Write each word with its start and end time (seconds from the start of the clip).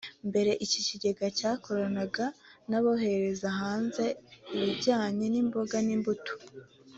Mbere 0.29 0.51
iki 0.65 0.79
kigega 0.87 1.25
cyakoranaga 1.37 2.25
n’abohereza 2.69 3.49
hanze 3.59 4.03
ibijyanye 4.55 5.25
n’imboga 5.29 5.77
n’imbuto 5.87 6.33